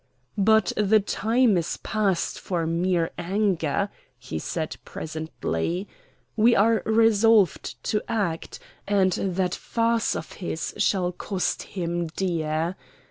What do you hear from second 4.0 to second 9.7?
he said presently. "We are resolved to act; and that